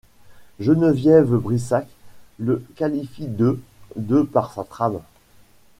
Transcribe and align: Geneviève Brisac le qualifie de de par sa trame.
Geneviève 0.59 1.35
Brisac 1.35 1.85
le 2.39 2.65
qualifie 2.75 3.27
de 3.27 3.61
de 3.97 4.23
par 4.23 4.51
sa 4.51 4.63
trame. 4.63 4.99